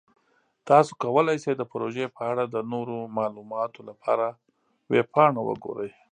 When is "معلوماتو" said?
3.17-3.79